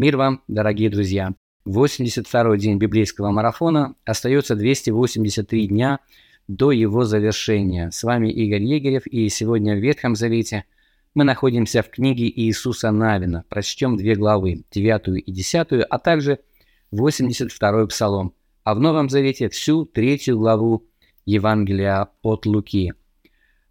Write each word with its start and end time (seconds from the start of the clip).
Мир 0.00 0.16
вам, 0.16 0.42
дорогие 0.48 0.88
друзья! 0.88 1.34
82-й 1.68 2.58
день 2.58 2.78
библейского 2.78 3.32
марафона. 3.32 3.96
Остается 4.06 4.56
283 4.56 5.66
дня 5.66 5.98
до 6.48 6.70
его 6.70 7.04
завершения. 7.04 7.90
С 7.90 8.02
вами 8.02 8.30
Игорь 8.30 8.62
Егерев, 8.62 9.06
и 9.06 9.28
сегодня 9.28 9.76
в 9.76 9.78
Ветхом 9.78 10.16
Завете 10.16 10.64
мы 11.14 11.24
находимся 11.24 11.82
в 11.82 11.90
книге 11.90 12.32
Иисуса 12.34 12.90
Навина. 12.90 13.44
Прочтем 13.50 13.98
две 13.98 14.14
главы, 14.14 14.64
9 14.70 15.22
и 15.22 15.30
10, 15.30 15.66
а 15.90 15.98
также 15.98 16.38
82-й 16.94 17.86
Псалом. 17.88 18.32
А 18.64 18.74
в 18.74 18.80
Новом 18.80 19.10
Завете 19.10 19.50
всю 19.50 19.84
третью 19.84 20.38
главу 20.38 20.86
Евангелия 21.26 22.08
от 22.22 22.46
Луки. 22.46 22.94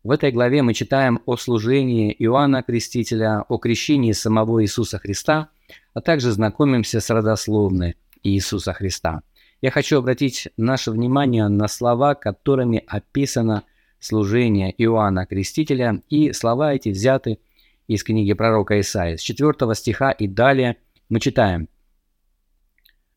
В 0.03 0.11
этой 0.11 0.31
главе 0.31 0.61
мы 0.61 0.75
читаем 0.75 1.21
о 1.25 1.37
служении 1.37 2.15
Иоанна 2.19 2.61
Крестителя, 2.61 3.45
о 3.49 3.57
крещении 3.57 4.11
самого 4.11 4.61
Иисуса 4.61 4.99
Христа– 4.99 5.49
а 5.93 6.01
также 6.01 6.31
знакомимся 6.31 6.99
с 6.99 7.09
родословной 7.09 7.95
Иисуса 8.23 8.73
Христа. 8.73 9.21
Я 9.61 9.71
хочу 9.71 9.97
обратить 9.97 10.47
наше 10.57 10.91
внимание 10.91 11.47
на 11.47 11.67
слова, 11.67 12.15
которыми 12.15 12.83
описано 12.87 13.63
служение 13.99 14.73
Иоанна 14.77 15.25
Крестителя, 15.25 16.01
и 16.09 16.31
слова 16.31 16.73
эти 16.73 16.89
взяты 16.89 17.39
из 17.87 18.03
книги 18.03 18.33
пророка 18.33 18.79
Исаия. 18.79 19.17
С 19.17 19.21
4 19.21 19.53
стиха 19.75 20.11
и 20.11 20.27
далее 20.27 20.77
мы 21.09 21.19
читаем. 21.19 21.67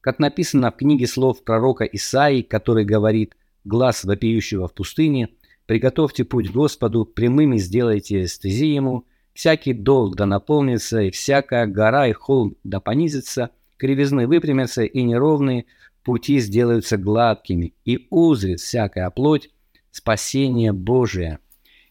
Как 0.00 0.19
написано 0.19 0.72
в 0.72 0.77
книге 0.77 1.06
слов 1.06 1.44
пророка 1.44 1.84
Исаии, 1.84 2.42
который 2.42 2.84
говорит 2.84 3.36
«Глаз 3.64 4.02
вопиющего 4.02 4.66
в 4.66 4.74
пустыне, 4.74 5.28
приготовьте 5.66 6.24
путь 6.24 6.50
Господу, 6.50 7.05
прямыми 7.05 7.58
сделайте 7.58 8.27
стези 8.27 8.66
ему, 8.66 9.06
Всякий 9.34 9.72
долг 9.72 10.16
да 10.16 10.27
наполнится, 10.27 11.00
и 11.02 11.10
всякая 11.10 11.66
гора 11.66 12.09
и 12.09 12.12
холм 12.12 12.56
да 12.64 12.80
понизится, 12.80 13.50
кривизны 13.78 14.27
выпрямятся, 14.27 14.82
и 14.84 15.02
неровные 15.02 15.64
пути 16.05 16.38
сделаются 16.41 16.97
гладкими, 16.98 17.75
и 17.84 18.06
узрит 18.10 18.60
всякая 18.60 19.08
плоть 19.10 19.50
спасение 19.91 20.72
Божие. 20.72 21.38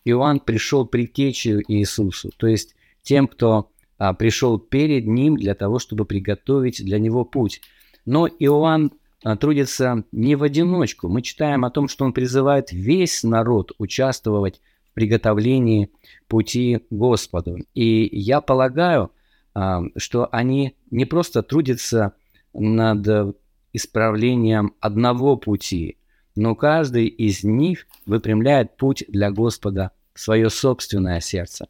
Иоанн 0.06 0.40
пришел 0.40 0.86
предтечью 0.86 1.64
Иисусу, 1.68 2.32
то 2.38 2.48
есть 2.48 2.76
тем, 3.04 3.28
кто 3.28 3.72
а, 3.98 4.14
пришел 4.14 4.58
перед 4.58 5.06
ним 5.06 5.38
для 5.38 5.54
того, 5.54 5.80
чтобы 5.80 6.06
приготовить 6.06 6.84
для 6.84 7.00
него 7.00 7.24
путь. 7.24 7.62
Но 8.06 8.28
Иоанн 8.28 8.92
а, 9.24 9.38
трудится 9.38 10.04
не 10.12 10.36
в 10.36 10.44
одиночку. 10.44 11.08
Мы 11.08 11.22
читаем 11.22 11.66
о 11.66 11.70
том, 11.70 11.88
что 11.88 12.06
он 12.06 12.14
призывает 12.14 12.72
весь 12.72 13.24
народ 13.24 13.74
участвовать 13.78 14.60
приготовлении 14.94 15.90
пути 16.28 16.82
Господу. 16.90 17.58
И 17.74 18.10
я 18.12 18.42
полагаю, 18.42 19.12
а, 19.54 19.84
что 19.98 20.28
они 20.32 20.76
не 20.90 21.06
просто 21.06 21.44
трудятся 21.44 22.14
над 22.54 23.36
исправлением 23.74 24.74
одного 24.80 25.38
пути, 25.38 25.98
но 26.36 26.56
каждый 26.56 27.08
из 27.08 27.44
них 27.44 27.88
выпрямляет 28.06 28.78
путь 28.78 29.04
для 29.08 29.32
Господа 29.32 29.92
в 30.14 30.20
свое 30.20 30.50
собственное 30.50 31.20
сердце. 31.22 31.68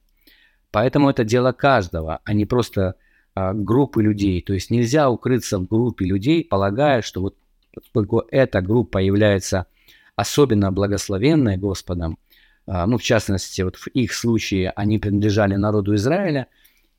Поэтому 0.71 1.09
это 1.09 1.23
дело 1.23 1.51
каждого, 1.51 2.21
а 2.23 2.33
не 2.33 2.45
просто 2.45 2.95
а, 3.33 3.53
группы 3.53 4.01
людей. 4.01 4.41
То 4.41 4.53
есть 4.53 4.71
нельзя 4.71 5.09
укрыться 5.09 5.59
в 5.59 5.67
группе 5.67 6.05
людей, 6.05 6.43
полагая, 6.43 7.01
что 7.01 7.21
вот 7.21 7.35
поскольку 7.73 8.23
эта 8.31 8.61
группа 8.61 8.97
является 8.97 9.67
особенно 10.15 10.71
благословенной 10.71 11.57
Господом, 11.57 12.17
ну, 12.67 12.97
в 12.97 13.03
частности, 13.03 13.61
вот 13.61 13.75
в 13.75 13.87
их 13.87 14.13
случае 14.13 14.71
они 14.71 14.99
принадлежали 14.99 15.55
народу 15.55 15.95
Израиля, 15.95 16.47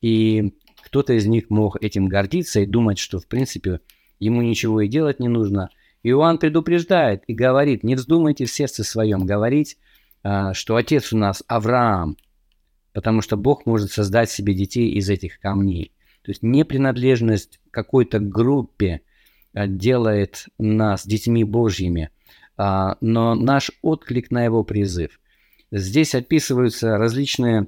и 0.00 0.54
кто-то 0.82 1.14
из 1.14 1.26
них 1.26 1.48
мог 1.48 1.82
этим 1.82 2.08
гордиться 2.08 2.60
и 2.60 2.66
думать, 2.66 2.98
что, 2.98 3.18
в 3.18 3.26
принципе, 3.26 3.80
ему 4.18 4.42
ничего 4.42 4.80
и 4.80 4.88
делать 4.88 5.20
не 5.20 5.28
нужно. 5.28 5.70
Иоанн 6.02 6.38
предупреждает 6.38 7.22
и 7.26 7.34
говорит, 7.34 7.84
не 7.84 7.94
вздумайте 7.94 8.44
в 8.44 8.50
сердце 8.50 8.84
своем 8.84 9.24
говорить, 9.24 9.78
а, 10.22 10.52
что 10.54 10.76
отец 10.76 11.12
у 11.12 11.16
нас 11.16 11.42
Авраам, 11.46 12.16
потому 12.92 13.22
что 13.22 13.36
Бог 13.36 13.66
может 13.66 13.92
создать 13.92 14.30
себе 14.30 14.54
детей 14.54 14.90
из 14.90 15.08
этих 15.08 15.38
камней. 15.38 15.92
То 16.22 16.30
есть 16.30 16.42
непринадлежность 16.42 17.60
какой-то 17.70 18.18
группе 18.20 19.02
а, 19.54 19.66
делает 19.66 20.46
нас 20.58 21.06
детьми 21.06 21.44
Божьими, 21.44 22.10
но 22.58 23.34
наш 23.34 23.72
отклик 23.80 24.30
на 24.30 24.44
его 24.44 24.62
призыв. 24.62 25.18
Здесь 25.72 26.14
описываются 26.14 26.98
различные 26.98 27.66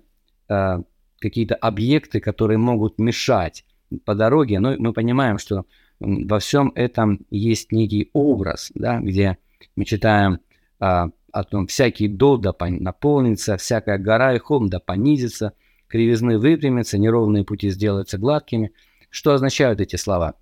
э, 0.50 0.82
какие-то 1.18 1.54
объекты, 1.54 2.20
которые 2.20 2.58
могут 2.58 2.98
мешать 2.98 3.64
по 4.04 4.14
дороге, 4.14 4.60
но 4.60 4.76
мы 4.76 4.92
понимаем, 4.92 5.38
что 5.38 5.64
во 6.00 6.38
всем 6.38 6.70
этом 6.74 7.24
есть 7.30 7.72
некий 7.72 8.10
образ, 8.12 8.70
да, 8.74 9.00
где 9.00 9.38
мы 9.74 9.86
читаем 9.86 10.34
э, 10.80 11.06
о 11.32 11.44
том, 11.44 11.66
всякий 11.66 12.08
дол 12.08 12.36
да 12.36 12.54
наполнится, 12.60 13.56
всякая 13.56 13.96
гора 13.96 14.34
и 14.34 14.38
холм 14.38 14.68
да 14.68 14.80
понизится, 14.80 15.54
кривизны 15.88 16.38
выпрямятся, 16.38 16.98
неровные 16.98 17.44
пути 17.44 17.70
сделаются 17.70 18.18
гладкими. 18.18 18.72
Что 19.08 19.32
означают 19.32 19.80
эти 19.80 19.96
слова? 19.96 20.34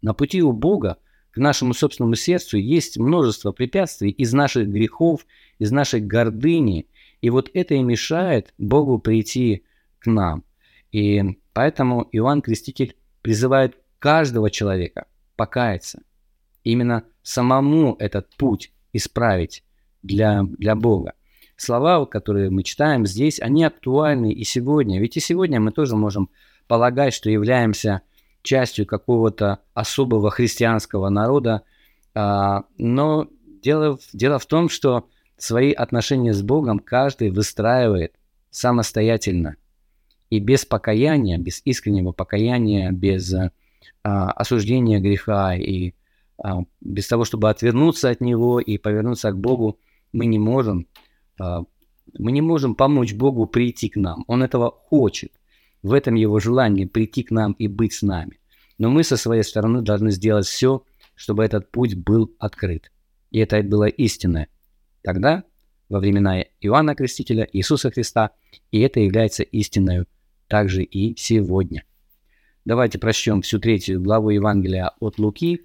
На 0.00 0.12
пути 0.12 0.42
у 0.42 0.52
Бога 0.52 0.98
к 1.32 1.38
нашему 1.38 1.72
собственному 1.72 2.14
сердцу 2.14 2.58
есть 2.58 2.98
множество 2.98 3.52
препятствий 3.52 4.10
из 4.10 4.32
наших 4.32 4.68
грехов, 4.68 5.26
из 5.58 5.72
нашей 5.72 6.00
гордыни. 6.00 6.86
И 7.22 7.30
вот 7.30 7.50
это 7.54 7.74
и 7.74 7.82
мешает 7.82 8.52
Богу 8.58 8.98
прийти 8.98 9.64
к 9.98 10.06
нам. 10.06 10.44
И 10.90 11.22
поэтому 11.54 12.06
Иоанн 12.12 12.42
Креститель 12.42 12.96
призывает 13.22 13.76
каждого 13.98 14.50
человека 14.50 15.06
покаяться. 15.36 16.02
Именно 16.64 17.04
самому 17.22 17.96
этот 17.98 18.36
путь 18.36 18.72
исправить 18.92 19.64
для, 20.02 20.42
для 20.58 20.74
Бога. 20.74 21.14
Слова, 21.56 22.04
которые 22.04 22.50
мы 22.50 22.62
читаем 22.62 23.06
здесь, 23.06 23.40
они 23.40 23.64
актуальны 23.64 24.32
и 24.32 24.44
сегодня. 24.44 25.00
Ведь 25.00 25.16
и 25.16 25.20
сегодня 25.20 25.60
мы 25.60 25.70
тоже 25.72 25.96
можем 25.96 26.28
полагать, 26.66 27.14
что 27.14 27.30
являемся 27.30 28.02
частью 28.42 28.86
какого-то 28.86 29.60
особого 29.74 30.30
христианского 30.30 31.08
народа. 31.08 31.62
А, 32.14 32.64
но 32.76 33.28
дело, 33.62 33.98
дело 34.12 34.38
в 34.38 34.46
том, 34.46 34.68
что 34.68 35.08
свои 35.36 35.72
отношения 35.72 36.34
с 36.34 36.42
Богом 36.42 36.78
каждый 36.78 37.30
выстраивает 37.30 38.14
самостоятельно. 38.50 39.56
И 40.30 40.40
без 40.40 40.64
покаяния, 40.64 41.38
без 41.38 41.62
искреннего 41.64 42.12
покаяния, 42.12 42.90
без 42.90 43.32
а, 43.34 44.30
осуждения 44.32 44.98
греха 44.98 45.54
и 45.54 45.92
а, 46.42 46.62
без 46.80 47.06
того, 47.06 47.24
чтобы 47.24 47.48
отвернуться 47.50 48.10
от 48.10 48.20
него 48.20 48.60
и 48.60 48.78
повернуться 48.78 49.30
к 49.30 49.38
Богу, 49.38 49.78
мы 50.12 50.26
не 50.26 50.38
можем, 50.38 50.86
мы 51.38 52.32
не 52.32 52.42
можем 52.42 52.74
помочь 52.74 53.14
Богу 53.14 53.46
прийти 53.46 53.88
к 53.88 53.96
нам. 53.96 54.24
Он 54.26 54.42
этого 54.42 54.70
хочет. 54.70 55.32
В 55.82 55.92
этом 55.92 56.14
его 56.14 56.38
желание 56.38 56.86
прийти 56.86 57.22
к 57.22 57.30
нам 57.30 57.52
и 57.52 57.66
быть 57.66 57.92
с 57.92 58.02
нами. 58.02 58.38
Но 58.78 58.90
мы 58.90 59.04
со 59.04 59.16
своей 59.16 59.42
стороны 59.42 59.82
должны 59.82 60.10
сделать 60.10 60.46
все, 60.46 60.84
чтобы 61.14 61.44
этот 61.44 61.70
путь 61.70 61.94
был 61.94 62.34
открыт. 62.38 62.90
И 63.30 63.38
это 63.38 63.62
было 63.62 63.86
истинное. 63.86 64.48
Тогда, 65.02 65.44
во 65.88 65.98
времена 65.98 66.42
Иоанна 66.60 66.94
Крестителя, 66.94 67.48
Иисуса 67.52 67.90
Христа, 67.90 68.30
и 68.70 68.80
это 68.80 69.00
является 69.00 69.42
истинной 69.42 70.06
также 70.48 70.82
и 70.82 71.16
сегодня. 71.16 71.84
Давайте 72.64 72.98
прочтем 72.98 73.42
всю 73.42 73.58
третью 73.58 74.00
главу 74.00 74.30
Евангелия 74.30 74.92
от 75.00 75.18
Луки, 75.18 75.62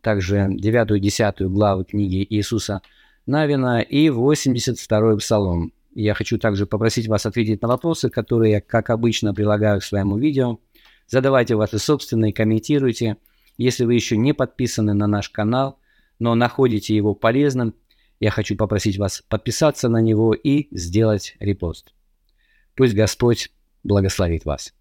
также 0.00 0.48
девятую 0.50 0.98
и 0.98 1.02
десятую 1.02 1.50
главы 1.50 1.84
книги 1.84 2.26
Иисуса 2.28 2.80
Навина 3.26 3.80
и 3.80 4.08
82-й 4.08 5.18
Псалом. 5.18 5.72
Я 6.00 6.14
хочу 6.14 6.38
также 6.38 6.64
попросить 6.66 7.08
вас 7.08 7.26
ответить 7.26 7.60
на 7.60 7.68
вопросы, 7.68 8.08
которые 8.08 8.52
я, 8.52 8.60
как 8.62 8.88
обычно, 8.88 9.34
прилагаю 9.34 9.80
к 9.80 9.84
своему 9.84 10.16
видео. 10.16 10.58
Задавайте 11.06 11.56
ваши 11.56 11.78
собственные, 11.78 12.32
комментируйте. 12.32 13.18
Если 13.58 13.84
вы 13.84 13.94
еще 13.94 14.16
не 14.16 14.32
подписаны 14.32 14.94
на 14.94 15.06
наш 15.06 15.28
канал, 15.28 15.78
но 16.18 16.34
находите 16.34 16.96
его 16.96 17.14
полезным, 17.14 17.74
я 18.18 18.30
хочу 18.30 18.56
попросить 18.56 18.96
вас 18.96 19.22
подписаться 19.28 19.90
на 19.90 20.00
него 20.00 20.32
и 20.32 20.74
сделать 20.74 21.36
репост. 21.38 21.92
Пусть 22.76 22.94
Господь 22.94 23.50
благословит 23.82 24.46
вас. 24.46 24.72